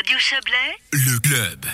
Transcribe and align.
Radio 0.00 0.16
Chablais, 0.18 0.78
Le 0.92 1.18
club. 1.18 1.66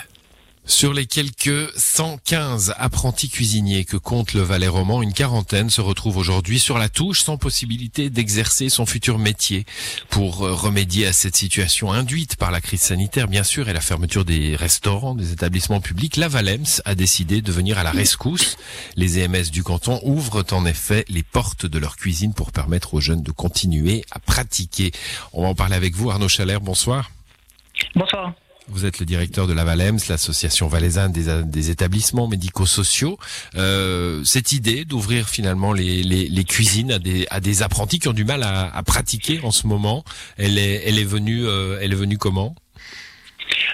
Sur 0.65 0.92
les 0.92 1.06
quelques 1.06 1.71
115 1.76 2.75
apprentis 2.76 3.29
cuisiniers 3.29 3.84
que 3.84 3.96
compte 3.96 4.34
le 4.34 4.41
Valais 4.41 4.67
roman, 4.67 5.00
une 5.00 5.12
quarantaine 5.12 5.71
se 5.71 5.81
retrouve 5.81 6.17
aujourd'hui 6.17 6.58
sur 6.58 6.76
la 6.76 6.89
touche 6.89 7.20
sans 7.23 7.36
possibilité 7.36 8.11
d'exercer 8.11 8.68
son 8.68 8.84
futur 8.84 9.20
métier. 9.20 9.64
Pour 10.11 10.45
euh, 10.45 10.52
remédier 10.52 11.07
à 11.07 11.12
cette 11.12 11.36
situation 11.36 11.93
induite 11.93 12.34
par 12.34 12.50
la 12.50 12.61
crise 12.61 12.80
sanitaire, 12.80 13.29
bien 13.29 13.45
sûr, 13.45 13.68
et 13.68 13.73
la 13.73 13.80
fermeture 13.80 14.25
des 14.25 14.56
restaurants, 14.56 15.14
des 15.14 15.30
établissements 15.30 15.80
publics, 15.80 16.16
la 16.16 16.27
Valems 16.27 16.80
a 16.84 16.96
décidé 16.96 17.43
de 17.43 17.52
venir 17.52 17.79
à 17.79 17.84
la 17.84 17.93
rescousse. 17.93 18.56
Les 18.96 19.20
EMS 19.20 19.52
du 19.52 19.62
canton 19.62 20.00
ouvrent 20.02 20.45
en 20.50 20.66
effet 20.66 21.04
les 21.08 21.22
portes 21.22 21.64
de 21.66 21.79
leur 21.79 21.95
cuisine 21.95 22.34
pour 22.34 22.50
permettre 22.50 22.95
aux 22.95 23.00
jeunes 23.00 23.22
de 23.22 23.30
continuer 23.30 24.04
à 24.11 24.18
pratiquer. 24.18 24.90
On 25.32 25.43
va 25.43 25.48
en 25.48 25.54
parler 25.54 25.77
avec 25.77 25.95
vous, 25.95 26.11
Arnaud 26.11 26.29
Chalère. 26.29 26.61
Bonsoir. 26.61 27.08
Bonsoir. 27.95 28.34
Vous 28.68 28.84
êtes 28.84 28.98
le 28.98 29.06
directeur 29.06 29.46
de 29.46 29.52
la 29.52 29.62
Valems, 29.62 29.98
l'association 30.08 30.66
valaisanne 30.66 31.12
des, 31.12 31.44
des 31.44 31.71
établissements 31.71 32.27
médico-sociaux. 32.27 33.16
Euh, 33.55 34.25
cette 34.25 34.51
idée 34.51 34.85
d'ouvrir 34.85 35.29
finalement 35.29 35.73
les, 35.73 36.02
les, 36.02 36.27
les, 36.29 36.45
cuisines 36.45 36.91
à 36.91 36.99
des, 36.99 37.29
à 37.30 37.39
des 37.39 37.62
apprentis 37.62 38.01
qui 38.01 38.09
ont 38.09 38.12
du 38.12 38.25
mal 38.25 38.43
à, 38.43 38.75
à 38.75 38.83
pratiquer 38.83 39.41
en 39.45 39.52
ce 39.52 39.69
moment, 39.69 40.05
elle 40.37 40.59
est, 40.59 40.83
elle 40.85 40.99
est 40.99 41.05
venue, 41.05 41.47
euh, 41.47 41.79
elle 41.80 41.93
est 41.93 41.97
venue 41.97 42.19
comment? 42.19 42.57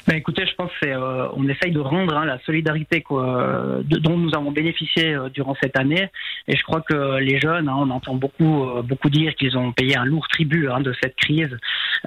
Ben 0.06 0.16
écoutez, 0.16 0.46
je 0.46 0.54
pense 0.54 0.70
que 0.80 0.86
euh, 0.86 1.28
on 1.34 1.48
essaye 1.48 1.70
de 1.70 1.80
rendre 1.80 2.16
hein, 2.16 2.24
la 2.24 2.38
solidarité 2.40 3.02
quoi, 3.02 3.80
de, 3.84 3.98
dont 3.98 4.18
nous 4.18 4.34
avons 4.34 4.50
bénéficié 4.50 5.14
euh, 5.14 5.28
durant 5.28 5.54
cette 5.62 5.78
année. 5.78 6.08
Et 6.48 6.56
je 6.56 6.62
crois 6.62 6.80
que 6.80 7.18
les 7.18 7.40
jeunes, 7.40 7.68
hein, 7.68 7.76
on 7.78 7.90
entend 7.90 8.14
beaucoup, 8.14 8.64
euh, 8.64 8.82
beaucoup 8.82 9.10
dire 9.10 9.34
qu'ils 9.34 9.56
ont 9.56 9.72
payé 9.72 9.96
un 9.96 10.04
lourd 10.04 10.26
tribut 10.28 10.68
hein, 10.68 10.80
de 10.80 10.92
cette 11.00 11.14
crise, 11.16 11.56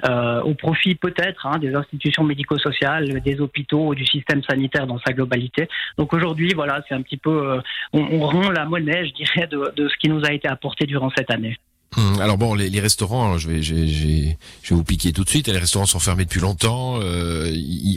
euh, 0.04 0.42
au 0.42 0.54
profit 0.54 0.94
peut-être 0.94 1.46
hein, 1.46 1.58
des 1.58 1.74
institutions 1.74 2.24
médico-sociales, 2.24 3.20
des 3.22 3.40
hôpitaux, 3.40 3.94
du 3.94 4.04
système 4.04 4.42
sanitaire 4.42 4.86
dans 4.86 4.98
sa 4.98 5.12
globalité. 5.12 5.68
Donc 5.96 6.12
aujourd'hui, 6.12 6.52
voilà, 6.54 6.82
c'est 6.88 6.94
un 6.94 7.02
petit 7.02 7.16
peu, 7.16 7.52
euh, 7.52 7.60
on, 7.92 8.00
on, 8.00 8.20
rend 8.20 8.50
la 8.50 8.64
monnaie, 8.64 9.06
je 9.06 9.14
dirais, 9.14 9.46
de, 9.46 9.72
de 9.74 9.88
ce 9.88 9.96
qui 9.96 10.08
nous 10.08 10.24
a 10.24 10.32
été 10.32 10.48
apporté 10.48 10.84
durant 10.86 11.10
cette 11.16 11.30
année. 11.30 11.56
Hum, 11.96 12.20
alors 12.20 12.36
bon, 12.36 12.54
les, 12.54 12.80
restaurants, 12.80 13.38
je 13.38 13.48
vais, 13.48 13.62
je, 13.62 13.74
je 13.74 14.14
vais 14.14 14.36
vous 14.70 14.84
piquer 14.84 15.12
tout 15.12 15.24
de 15.24 15.28
suite. 15.28 15.48
Les 15.48 15.58
restaurants 15.58 15.86
sont 15.86 15.98
fermés 15.98 16.24
depuis 16.24 16.40
longtemps. 16.40 16.98
Euh, 17.00 17.50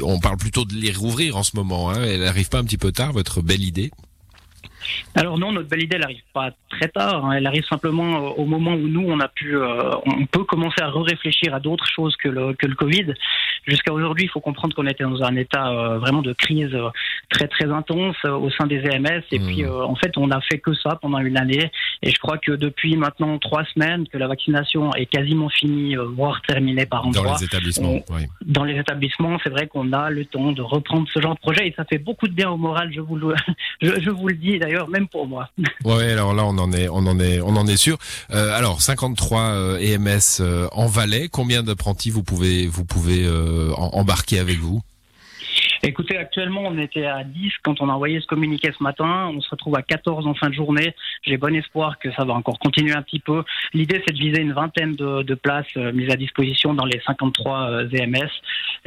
on 0.04 0.20
parle 0.20 0.38
plutôt 0.38 0.64
de 0.64 0.74
les 0.74 0.92
rouvrir 0.92 1.36
en 1.36 1.44
ce 1.44 1.58
moment. 1.58 1.90
Hein. 1.90 2.02
Elle 2.04 2.26
arrive 2.26 2.50
pas 2.50 2.60
un 2.60 2.64
petit 2.64 2.78
peu 2.78 2.92
tard, 2.92 3.12
votre 3.12 3.42
belle 3.42 3.64
idée? 3.64 3.92
Alors 5.16 5.38
non, 5.38 5.52
notre 5.52 5.68
belle 5.68 5.84
idée, 5.84 5.98
elle 5.98 6.04
arrive 6.04 6.24
pas 6.34 6.52
très 6.70 6.88
tard. 6.88 7.26
Hein. 7.26 7.34
Elle 7.34 7.48
arrive 7.48 7.66
simplement 7.66 8.16
euh, 8.16 8.30
au 8.38 8.46
moment 8.46 8.74
où 8.74 8.88
nous, 8.88 9.06
on 9.06 9.20
a 9.20 9.28
pu, 9.28 9.56
euh, 9.56 9.92
on 10.06 10.26
peut 10.26 10.44
commencer 10.46 10.82
à 10.82 10.90
réfléchir 10.90 11.54
à 11.54 11.60
d'autres 11.60 11.88
choses 11.88 12.16
que 12.16 12.30
le, 12.30 12.54
que 12.54 12.68
le 12.68 12.76
Covid. 12.76 13.14
Jusqu'à 13.68 13.94
aujourd'hui, 13.94 14.26
il 14.26 14.30
faut 14.30 14.40
comprendre 14.40 14.76
qu'on 14.76 14.88
était 14.88 15.04
dans 15.04 15.24
un 15.24 15.36
état 15.36 15.70
euh, 15.70 16.00
vraiment 16.00 16.22
de 16.22 16.34
crise 16.34 16.74
euh, 16.74 16.90
très 17.30 17.48
très 17.48 17.66
intense 17.66 18.16
euh, 18.26 18.32
au 18.32 18.50
sein 18.50 18.68
des 18.68 18.78
EMS. 18.78 19.22
Et 19.32 19.40
mmh. 19.40 19.46
puis, 19.46 19.66
en 19.68 19.96
fait, 19.96 20.18
on 20.18 20.32
a 20.32 20.42
fait 20.42 20.60
que 20.60 20.74
ça 20.74 20.98
pendant 21.02 21.20
une 21.20 21.38
année. 21.38 21.72
Et 22.02 22.12
je 22.12 22.20
crois 22.20 22.38
que 22.38 22.52
depuis 22.54 22.96
maintenant 22.96 23.38
trois 23.40 23.64
semaines 23.74 24.08
que 24.08 24.18
la 24.18 24.28
vaccination 24.28 24.94
est 24.94 25.06
quasiment 25.06 25.50
finie, 25.50 25.96
voire 25.96 26.42
terminée 26.48 26.86
par 26.86 27.06
endroit. 27.06 27.24
Dans 27.24 27.38
les 27.38 27.44
établissements, 27.44 28.00
on, 28.10 28.16
oui. 28.16 28.26
Dans 28.46 28.64
les 28.64 28.78
établissements, 28.78 29.38
c'est 29.44 29.50
vrai 29.50 29.68
qu'on 29.68 29.92
a 29.94 30.10
le 30.10 30.26
temps 30.26 30.52
de 30.52 30.62
reprendre 30.62 31.08
ce 31.14 31.20
genre 31.22 31.36
de 31.36 31.40
projet 31.40 31.68
et 31.68 31.74
ça 31.76 31.84
fait 31.86 31.98
beaucoup 31.98 32.28
de 32.28 32.34
bien 32.34 32.50
au 32.50 32.58
moral. 32.58 32.92
Je 32.94 33.02
vous 33.02 33.16
le, 33.16 33.36
je, 33.82 34.00
je 34.00 34.10
vous 34.10 34.28
le 34.28 34.36
dis 34.36 34.60
d'ailleurs, 34.60 34.90
même 34.90 35.08
pour 35.08 35.28
moi. 35.28 35.50
Ouais, 35.86 36.12
alors 36.12 36.34
là, 36.34 36.44
on 36.46 36.58
en 36.58 36.72
est, 36.74 36.88
on 36.90 36.98
en 36.98 37.20
est, 37.20 37.40
on 37.40 37.56
en 37.56 37.66
est 37.66 37.78
sûr. 37.78 37.98
Euh, 38.32 38.56
alors, 38.56 38.82
53 38.82 39.42
euh, 39.42 39.78
EMS 39.80 40.70
en 40.72 40.88
Valais. 40.88 41.30
Combien 41.32 41.64
d'apprentis 41.64 42.10
vous 42.10 42.22
pouvez, 42.22 42.68
vous 42.68 42.86
pouvez 42.86 43.26
embarquer 43.76 44.40
avec 44.40 44.58
vous 44.58 44.82
Écoutez, 45.82 46.18
actuellement, 46.18 46.64
on 46.66 46.78
était 46.78 47.06
à 47.06 47.24
10 47.24 47.54
quand 47.64 47.80
on 47.80 47.88
a 47.88 47.94
envoyé 47.94 48.20
ce 48.20 48.28
communiqué 48.28 48.70
ce 48.78 48.84
matin. 48.84 49.32
On 49.34 49.40
se 49.40 49.50
retrouve 49.50 49.78
à 49.78 49.82
14 49.82 50.28
en 50.28 50.34
fin 50.34 50.50
de 50.50 50.54
journée. 50.54 50.94
J'ai 51.24 51.38
bon 51.38 51.56
espoir 51.56 51.98
que 52.00 52.12
ça 52.12 52.26
va 52.26 52.34
encore 52.34 52.60
continuer 52.60 52.92
un 52.92 53.02
petit 53.02 53.20
peu. 53.20 53.44
L'idée, 53.74 54.02
c'est 54.06 54.14
de 54.14 54.20
viser 54.20 54.42
une 54.42 54.52
vingtaine 54.52 54.96
de, 54.96 55.36
places 55.36 55.66
euh, 55.78 55.94
mises 55.94 56.12
à 56.12 56.18
disposition 56.18 56.74
dans 56.74 56.86
les 56.86 57.00
53 57.06 57.70
euh, 57.70 57.90
EMS. 57.94 58.30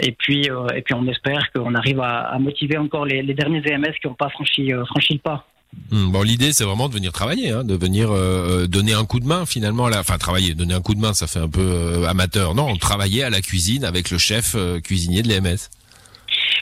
Et 0.02 0.12
puis, 0.12 0.50
euh, 0.50 0.66
et 0.74 0.82
puis 0.82 0.94
on 0.94 1.06
espère 1.06 1.50
qu'on 1.52 1.74
arrive 1.74 2.00
à, 2.00 2.28
à, 2.28 2.38
motiver 2.38 2.76
encore 2.76 3.06
les, 3.06 3.22
les 3.22 3.34
derniers 3.34 3.62
EMS 3.66 3.94
qui 4.00 4.06
n'ont 4.06 4.14
pas 4.14 4.28
franchi, 4.28 4.70
franchi 4.90 5.14
le 5.14 5.20
pas. 5.20 5.46
Mmh, 5.92 6.10
bon, 6.10 6.22
l'idée 6.22 6.52
c'est 6.52 6.64
vraiment 6.64 6.88
de 6.88 6.94
venir 6.94 7.12
travailler, 7.12 7.50
hein, 7.50 7.64
de 7.64 7.74
venir 7.74 8.10
euh, 8.10 8.66
donner 8.66 8.94
un 8.94 9.04
coup 9.04 9.20
de 9.20 9.26
main 9.26 9.44
finalement. 9.44 9.86
À 9.86 9.90
la... 9.90 10.00
Enfin, 10.00 10.16
travailler, 10.16 10.54
donner 10.54 10.74
un 10.74 10.80
coup 10.80 10.94
de 10.94 11.00
main, 11.00 11.12
ça 11.12 11.26
fait 11.26 11.38
un 11.38 11.48
peu 11.48 11.60
euh, 11.60 12.08
amateur. 12.08 12.54
Non, 12.54 12.76
travailler 12.76 13.22
à 13.22 13.30
la 13.30 13.42
cuisine 13.42 13.84
avec 13.84 14.10
le 14.10 14.16
chef 14.16 14.52
euh, 14.54 14.80
cuisinier 14.80 15.22
de 15.22 15.28
l'EMS. 15.28 15.58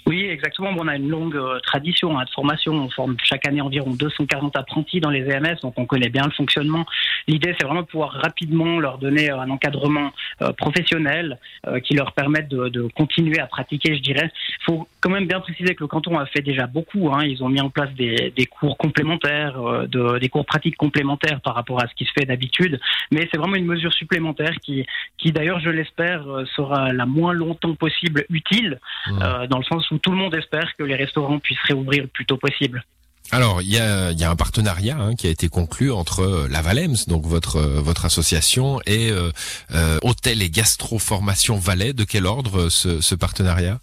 Oui, 0.07 0.20
exactement. 0.31 0.73
Bon, 0.73 0.85
on 0.85 0.89
a 0.89 0.97
une 0.97 1.09
longue 1.09 1.37
euh, 1.37 1.59
tradition 1.61 2.19
hein, 2.19 2.25
de 2.25 2.31
formation. 2.31 2.73
On 2.73 2.91
forme 2.91 3.17
chaque 3.23 3.47
année 3.47 3.61
environ 3.61 3.91
240 3.91 4.57
apprentis 4.57 5.01
dans 5.01 5.11
les 5.11 5.29
EMS, 5.29 5.57
donc 5.63 5.75
on 5.77 5.87
connaît 5.87 6.09
bien 6.09 6.25
le 6.25 6.33
fonctionnement. 6.33 6.87
L'idée, 7.27 7.55
c'est 7.59 7.67
vraiment 7.67 7.83
de 7.83 7.87
pouvoir 7.87 8.13
rapidement 8.13 8.79
leur 8.79 8.99
donner 8.99 9.31
un 9.31 9.49
encadrement 9.51 10.11
euh, 10.43 10.53
professionnel 10.53 11.39
euh, 11.67 11.81
qui 11.81 11.95
leur 11.95 12.13
permette 12.13 12.49
de, 12.49 12.69
de, 12.69 12.89
continuer 12.95 13.39
à 13.39 13.47
pratiquer, 13.47 13.97
je 13.97 14.03
dirais. 14.03 14.31
Il 14.61 14.65
faut 14.65 14.89
quand 15.01 15.11
même 15.11 15.27
bien 15.27 15.41
préciser 15.41 15.75
que 15.75 15.85
le 15.85 15.89
canton 15.89 16.19
a 16.19 16.27
fait 16.27 16.43
déjà 16.43 16.67
beaucoup. 16.67 17.11
Hein. 17.13 17.25
Ils 17.25 17.43
ont 17.43 17.49
mis 17.49 17.61
en 17.61 17.71
place 17.71 17.93
des, 17.95 18.33
des 18.37 18.47
cours 18.47 18.77
complémentaires, 18.77 19.61
euh, 19.61 19.87
de, 19.87 20.19
des 20.19 20.29
cours 20.29 20.47
pratiques 20.47 20.77
complémentaires 20.77 21.41
par 21.41 21.55
rapport 21.55 21.83
à 21.83 21.89
ce 21.89 21.95
qui 21.95 22.05
se 22.05 22.13
fait 22.19 22.27
d'habitude. 22.27 22.81
Mais 23.11 23.29
c'est 23.31 23.39
vraiment 23.39 23.57
une 23.57 23.67
mesure 23.67 23.93
supplémentaire 23.93 24.55
qui, 24.63 24.87
qui 25.19 25.33
d'ailleurs, 25.33 25.61
je 25.61 25.71
l'espère, 25.71 26.25
sera 26.57 26.93
la 26.93 27.07
moins 27.07 27.33
longtemps 27.33 27.75
possible 27.75 28.25
utile, 28.31 28.81
mmh. 29.07 29.47
dans 29.49 29.59
le 29.59 29.65
sens 29.65 29.91
où 29.91 29.99
tout 29.99 30.11
le 30.11 30.17
monde 30.17 30.20
espère 30.31 30.73
que 30.77 30.85
les 30.85 30.97
restaurants 30.97 31.39
puissent 31.39 31.63
réouvrir 31.67 32.03
le 32.03 32.09
plus 32.09 32.27
tôt 32.27 32.37
possible. 32.37 32.85
Alors, 33.33 33.63
il 33.63 33.69
y 33.69 33.79
a, 33.79 34.31
un 34.31 34.37
partenariat 34.37 34.99
hein, 34.99 35.15
qui 35.15 35.29
a 35.29 35.31
été 35.31 35.49
conclu 35.49 35.93
entre 35.93 36.21
euh, 36.21 36.49
la 36.51 36.63
Valems, 36.63 36.97
donc 37.07 37.27
votre 37.27 37.57
euh, 37.57 37.81
votre 37.81 38.05
association, 38.05 38.81
et 38.87 39.11
euh, 39.11 39.31
euh, 39.73 39.99
Hôtel 40.03 40.43
et 40.43 40.51
Gastro 40.51 40.99
Formation 40.99 41.57
Valais. 41.57 41.93
De 41.93 42.03
quel 42.03 42.27
ordre 42.27 42.69
ce 42.69 43.15
partenariat? 43.15 43.79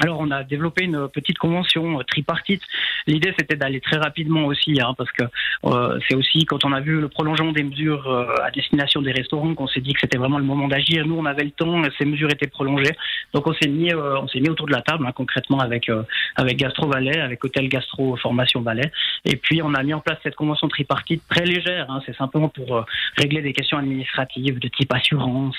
Alors, 0.00 0.18
on 0.20 0.30
a 0.30 0.42
développé 0.42 0.84
une 0.84 1.08
petite 1.08 1.38
convention 1.38 2.00
tripartite. 2.06 2.62
L'idée, 3.06 3.32
c'était 3.38 3.56
d'aller 3.56 3.80
très 3.80 3.96
rapidement 3.96 4.46
aussi, 4.46 4.80
hein, 4.80 4.94
parce 4.96 5.10
que 5.12 5.22
euh, 5.66 5.98
c'est 6.08 6.16
aussi 6.16 6.44
quand 6.46 6.64
on 6.64 6.72
a 6.72 6.80
vu 6.80 7.00
le 7.00 7.08
prolongement 7.08 7.52
des 7.52 7.62
mesures 7.62 8.08
euh, 8.08 8.26
à 8.42 8.50
destination 8.50 9.02
des 9.02 9.12
restaurants 9.12 9.54
qu'on 9.54 9.68
s'est 9.68 9.80
dit 9.80 9.92
que 9.92 10.00
c'était 10.00 10.18
vraiment 10.18 10.38
le 10.38 10.44
moment 10.44 10.66
d'agir. 10.66 11.06
Nous, 11.06 11.16
on 11.16 11.24
avait 11.24 11.44
le 11.44 11.52
temps, 11.52 11.82
ces 11.96 12.04
mesures 12.04 12.30
étaient 12.30 12.48
prolongées, 12.48 12.96
donc 13.32 13.46
on 13.46 13.54
s'est 13.54 13.68
mis, 13.68 13.92
euh, 13.92 14.18
on 14.18 14.28
s'est 14.28 14.40
mis 14.40 14.48
autour 14.48 14.66
de 14.66 14.72
la 14.72 14.82
table, 14.82 15.06
hein, 15.06 15.12
concrètement 15.14 15.60
avec 15.60 15.90
avec 16.36 16.56
Gastro 16.56 16.88
Valais, 16.88 17.18
avec 17.20 17.44
Hôtel 17.44 17.68
Gastro 17.68 18.16
Formation 18.16 18.62
Valais, 18.62 18.90
et 19.24 19.36
puis 19.36 19.62
on 19.62 19.74
a 19.74 19.82
mis 19.82 19.94
en 19.94 20.00
place 20.00 20.18
cette 20.22 20.34
convention 20.34 20.68
tripartite 20.68 21.22
très 21.28 21.44
légère. 21.44 21.86
Hein, 21.90 22.00
c'est 22.06 22.16
simplement 22.16 22.48
pour 22.48 22.84
régler 23.16 23.42
des 23.42 23.52
questions 23.52 23.78
administratives 23.78 24.58
de 24.58 24.68
type 24.68 24.92
assurance, 24.92 25.56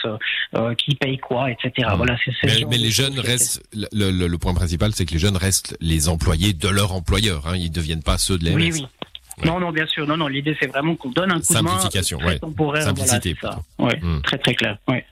qui 0.78 0.96
paye 0.96 1.18
quoi, 1.18 1.52
etc. 1.52 1.88
Mmh. 1.92 1.96
Voilà. 1.96 2.18
c'est 2.26 2.34
mais, 2.44 2.66
mais 2.70 2.78
les 2.78 2.92
jeunes 2.92 3.20
restent 3.20 3.64
le, 3.74 4.12
le 4.12 4.25
le, 4.28 4.38
point 4.38 4.54
principal, 4.54 4.92
c'est 4.94 5.06
que 5.06 5.14
les 5.14 5.20
jeunes 5.20 5.38
restent 5.38 5.78
les 5.80 6.10
employés 6.10 6.54
de 6.54 6.68
leur 6.68 6.94
employeur. 6.94 7.48
Hein, 7.48 7.56
ils 7.58 7.70
ne 7.70 7.74
deviennent 7.74 8.04
pas 8.04 8.18
ceux 8.18 8.38
de 8.38 8.46
l'EMS. 8.46 8.56
Oui, 8.56 8.72
oui. 8.74 8.86
Ouais. 9.38 9.48
Non, 9.48 9.60
non, 9.60 9.72
bien 9.72 9.86
sûr. 9.88 10.08
Non, 10.08 10.18
non. 10.18 10.28
L'idée, 10.28 10.56
c'est 10.60 10.68
vraiment 10.68 10.96
qu'on 10.96 11.10
donne 11.10 11.32
un 11.32 11.40
coup 11.40 11.54
de 11.54 11.60
main. 11.62 11.72
Simplification, 11.72 12.20
ouais. 12.20 12.40
Simplicité. 12.84 13.36
Voilà, 13.42 13.58
ça. 13.58 13.84
Ouais, 13.84 14.00
mmh. 14.02 14.22
Très, 14.24 14.38
très 14.38 14.56
clair. 14.56 14.78
Ouais. 14.88 15.06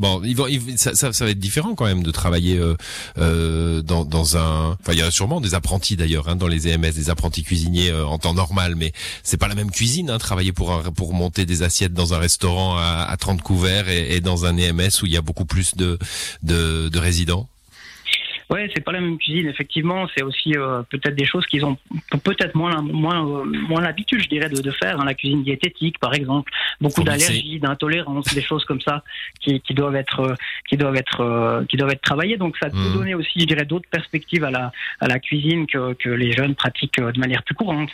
Bon, 0.00 0.22
ils 0.24 0.34
vont, 0.34 0.46
ils, 0.46 0.78
ça, 0.78 0.94
ça, 0.94 1.12
ça, 1.12 1.26
va 1.26 1.30
être 1.30 1.38
différent 1.38 1.74
quand 1.74 1.84
même 1.84 2.02
de 2.02 2.10
travailler 2.10 2.56
euh, 2.56 2.74
euh, 3.18 3.82
dans, 3.82 4.06
dans, 4.06 4.38
un. 4.38 4.78
Enfin, 4.80 4.92
il 4.92 4.98
y 4.98 5.02
a 5.02 5.10
sûrement 5.10 5.42
des 5.42 5.54
apprentis 5.54 5.94
d'ailleurs 5.94 6.30
hein, 6.30 6.36
dans 6.36 6.48
les 6.48 6.68
EMS, 6.68 6.90
des 6.92 7.10
apprentis 7.10 7.42
cuisiniers 7.42 7.90
euh, 7.90 8.06
en 8.06 8.18
temps 8.18 8.32
normal, 8.32 8.76
mais 8.76 8.92
c'est 9.22 9.36
pas 9.36 9.46
la 9.46 9.54
même 9.54 9.70
cuisine. 9.70 10.08
Hein, 10.08 10.16
travailler 10.16 10.52
pour 10.52 10.72
un, 10.72 10.84
pour 10.90 11.12
monter 11.12 11.44
des 11.44 11.62
assiettes 11.62 11.92
dans 11.92 12.14
un 12.14 12.18
restaurant 12.18 12.78
à, 12.78 13.06
à 13.10 13.16
30 13.18 13.42
couverts 13.42 13.90
et, 13.90 14.16
et, 14.16 14.20
dans 14.22 14.46
un 14.46 14.56
EMS 14.56 14.88
où 15.02 15.06
il 15.06 15.12
y 15.12 15.18
a 15.18 15.22
beaucoup 15.22 15.44
plus 15.44 15.74
de, 15.74 15.98
de, 16.42 16.88
de 16.88 16.98
résidents. 16.98 17.46
Ouais, 18.50 18.68
c'est 18.74 18.80
pas 18.80 18.90
la 18.90 19.00
même 19.00 19.16
cuisine. 19.16 19.46
Effectivement, 19.46 20.08
c'est 20.12 20.24
aussi 20.24 20.56
euh, 20.56 20.82
peut-être 20.90 21.14
des 21.14 21.24
choses 21.24 21.46
qu'ils 21.46 21.64
ont 21.64 21.78
peut-être 22.24 22.56
moins 22.56 22.82
moins 22.82 23.24
euh, 23.24 23.44
moins 23.44 23.80
l'habitude, 23.80 24.20
je 24.20 24.28
dirais, 24.28 24.48
de, 24.48 24.60
de 24.60 24.70
faire. 24.72 25.00
Hein, 25.00 25.04
la 25.04 25.14
cuisine 25.14 25.44
diététique, 25.44 26.00
par 26.00 26.14
exemple, 26.14 26.50
beaucoup 26.80 27.04
d'allergies, 27.04 27.60
d'intolérances, 27.60 28.34
des 28.34 28.42
choses 28.42 28.64
comme 28.64 28.80
ça 28.80 29.04
qui, 29.40 29.60
qui 29.60 29.72
doivent 29.72 29.94
être 29.94 30.20
euh, 30.20 30.34
qui 30.68 30.76
doivent 30.76 30.96
être 30.96 31.20
euh, 31.20 31.64
qui 31.66 31.76
doivent 31.76 31.92
être 31.92 32.02
travaillées. 32.02 32.38
Donc, 32.38 32.56
ça 32.60 32.70
peut 32.70 32.76
mmh. 32.76 32.92
donner 32.92 33.14
aussi, 33.14 33.38
je 33.38 33.46
dirais, 33.46 33.64
d'autres 33.64 33.88
perspectives 33.88 34.42
à 34.42 34.50
la 34.50 34.72
à 34.98 35.06
la 35.06 35.20
cuisine 35.20 35.68
que 35.68 35.92
que 35.92 36.10
les 36.10 36.32
jeunes 36.32 36.56
pratiquent 36.56 37.00
de 37.00 37.20
manière 37.20 37.44
plus 37.44 37.54
courante. 37.54 37.90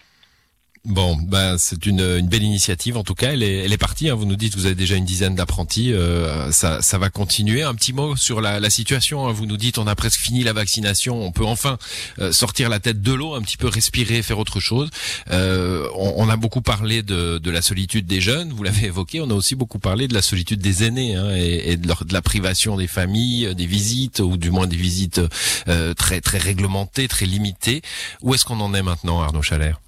Bon, 0.87 1.17
ben 1.17 1.59
c'est 1.59 1.85
une, 1.87 2.01
une, 2.01 2.29
belle 2.29 2.45
initiative 2.45 2.97
en 2.97 3.03
tout 3.03 3.17
cas. 3.17 3.33
Elle 3.33 3.43
est, 3.43 3.65
elle 3.65 3.73
est 3.73 3.77
partie. 3.79 4.09
Hein. 4.09 4.15
Vous 4.15 4.25
nous 4.25 4.37
dites 4.37 4.55
que 4.55 4.61
vous 4.61 4.67
avez 4.67 4.77
déjà 4.77 4.95
une 4.95 5.05
dizaine 5.05 5.35
d'apprentis. 5.35 5.93
Euh, 5.93 6.53
ça, 6.53 6.81
ça 6.81 6.97
va 6.97 7.11
continuer. 7.11 7.65
Un 7.65 7.75
petit 7.75 7.93
mot 7.93 8.15
sur 8.15 8.41
la, 8.41 8.61
la 8.61 8.71
situation. 8.71 9.27
Hein. 9.27 9.33
Vous 9.33 9.47
nous 9.47 9.57
dites 9.57 9.79
on 9.79 9.89
a 9.89 9.97
presque 9.97 10.21
fini 10.21 10.45
la 10.45 10.53
vaccination. 10.53 11.21
On 11.21 11.33
peut 11.33 11.45
enfin 11.45 11.77
euh, 12.21 12.31
sortir 12.31 12.69
la 12.69 12.79
tête 12.79 13.03
de 13.03 13.13
l'eau, 13.13 13.35
un 13.35 13.43
petit 13.43 13.57
peu 13.57 13.67
respirer, 13.67 14.23
faire 14.23 14.39
autre 14.39 14.61
chose. 14.61 14.89
Euh, 15.33 15.89
on, 15.97 16.15
on, 16.19 16.29
a 16.29 16.37
beaucoup 16.37 16.63
parlé 16.63 17.03
de, 17.03 17.39
de, 17.39 17.51
la 17.51 17.63
solitude 17.63 18.07
des 18.07 18.21
jeunes. 18.21 18.53
Vous 18.53 18.63
l'avez 18.63 18.87
évoqué. 18.87 19.21
On 19.21 19.31
a 19.31 19.35
aussi 19.35 19.57
beaucoup 19.57 19.81
parlé 19.81 20.07
de 20.07 20.15
la 20.15 20.23
solitude 20.23 20.61
des 20.61 20.85
aînés 20.85 21.17
hein, 21.17 21.35
et, 21.35 21.77
de, 21.77 21.89
leur, 21.89 22.05
de, 22.05 22.13
la 22.13 22.23
privation 22.23 22.77
des 22.77 22.87
familles, 22.87 23.57
des 23.57 23.67
visites 23.67 24.21
ou 24.21 24.37
du 24.37 24.53
moins 24.53 24.69
des 24.69 24.77
visites 24.77 25.21
euh, 25.67 25.95
très 25.95 26.21
très 26.21 26.39
réglementées, 26.39 27.09
très 27.09 27.27
limitées. 27.27 27.83
Où 28.23 28.35
est-ce 28.35 28.45
qu'on 28.45 28.61
en 28.61 28.73
est 28.73 28.83
maintenant, 28.83 29.21
Arnaud 29.21 29.43
Chalère? 29.43 29.81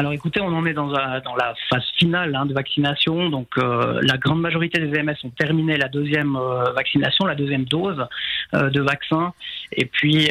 Alors 0.00 0.14
écoutez, 0.14 0.40
on 0.40 0.46
en 0.46 0.64
est 0.64 0.72
dans, 0.72 0.86
la 0.86 1.54
phase 1.68 1.84
finale 1.98 2.34
hein, 2.34 2.46
de 2.46 2.54
vaccination. 2.54 3.28
Donc 3.28 3.48
euh, 3.58 4.00
la 4.02 4.16
grande 4.16 4.40
majorité 4.40 4.80
des 4.80 4.98
EMS 4.98 5.14
ont 5.24 5.30
terminé 5.38 5.76
la 5.76 5.88
deuxième 5.88 6.36
euh, 6.36 6.72
vaccination, 6.72 7.26
la 7.26 7.34
deuxième 7.34 7.66
dose 7.66 8.02
de 8.52 8.80
vaccin. 8.80 9.32
Et 9.72 9.84
puis 9.84 10.30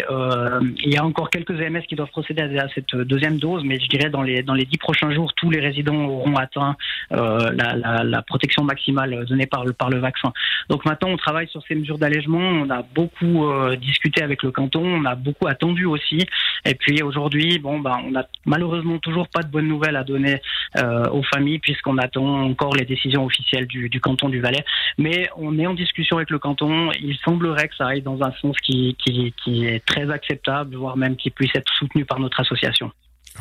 il 0.83 0.93
y 0.93 0.97
a 0.97 1.05
encore 1.05 1.29
quelques 1.29 1.59
EMS 1.59 1.81
qui 1.87 1.95
doivent 1.95 2.09
procéder 2.09 2.41
à, 2.41 2.67
cette 2.69 2.95
deuxième 2.95 3.37
dose, 3.39 3.63
mais 3.63 3.79
je 3.79 3.87
dirais 3.87 4.09
dans 4.09 4.21
les 4.21 4.43
dans 4.43 4.53
les 4.53 4.65
dix 4.65 4.77
prochains 4.77 5.11
jours, 5.11 5.33
tous 5.35 5.49
les 5.49 5.59
résidents 5.59 6.05
auront 6.05 6.35
atteint 6.35 6.75
la, 7.11 7.75
la, 7.75 8.03
la, 8.03 8.21
protection 8.21 8.63
maximale 8.63 9.25
donnée 9.25 9.45
par 9.45 9.65
le 9.65 9.73
par 9.73 9.89
le 9.89 9.99
vaccin. 9.99 10.33
Donc 10.69 10.85
maintenant, 10.85 11.09
on 11.09 11.17
travaille 11.17 11.47
sur 11.47 11.63
ces 11.67 11.75
mesures 11.75 11.97
d'allègement. 11.97 12.39
On 12.39 12.69
a 12.69 12.81
beaucoup 12.81 13.47
discuté 13.79 14.21
avec 14.21 14.43
le 14.43 14.51
canton, 14.51 14.83
on 14.83 15.05
a 15.05 15.15
beaucoup 15.15 15.47
attendu 15.47 15.85
aussi. 15.85 16.25
Et 16.65 16.75
puis 16.75 17.01
aujourd'hui, 17.01 17.59
bon, 17.59 17.79
ben, 17.79 17.97
on 18.05 18.15
a 18.15 18.25
malheureusement 18.45 18.97
toujours 18.99 19.27
pas 19.27 19.43
de 19.43 19.49
bonnes 19.49 19.67
nouvelles 19.67 19.95
à 19.95 20.03
donner 20.03 20.35
euh, 20.35 20.37
aux 20.77 21.23
familles 21.23 21.59
puisqu'on 21.59 21.97
attend 21.97 22.43
encore 22.43 22.75
les 22.75 22.85
décisions 22.85 23.25
officielles 23.25 23.67
du, 23.67 23.89
canton 24.01 24.29
du 24.29 24.39
Valais. 24.39 24.63
Mais 24.97 25.29
on 25.35 25.57
est 25.57 25.67
en 25.67 25.73
discussion 25.73 26.17
avec 26.17 26.29
le 26.29 26.39
canton. 26.39 26.91
Il 27.01 27.17
semblerait 27.23 27.67
que 27.67 27.75
ça 27.75 27.87
aille 27.87 28.01
dans 28.01 28.21
un 28.21 28.31
sens 28.41 28.55
qui, 28.63 28.95
qui, 29.03 29.65
est 29.65 29.85
très 29.85 30.09
acceptable, 30.09 30.75
voire 30.75 30.97
même 30.97 31.15
qui 31.15 31.29
puisse 31.29 31.55
être 31.55 31.71
soutenu 31.73 32.05
par 32.05 32.19
notre 32.19 32.39
association. 32.39 32.91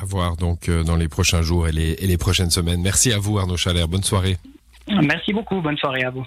À 0.00 0.04
voir 0.04 0.36
donc 0.36 0.68
euh, 0.68 0.84
dans 0.84 0.96
les 0.96 1.08
prochains 1.08 1.42
jours 1.42 1.66
et 1.66 1.72
les, 1.72 1.92
et 1.92 2.06
les 2.06 2.18
prochaines 2.18 2.50
semaines. 2.50 2.80
Merci 2.82 3.12
à 3.12 3.18
vous 3.18 3.38
Arnaud 3.38 3.56
Chalère. 3.56 3.88
Bonne 3.88 4.02
soirée. 4.02 4.36
Merci 4.88 5.32
beaucoup. 5.32 5.60
Bonne 5.60 5.76
soirée 5.76 6.04
à 6.04 6.10
vous. 6.10 6.24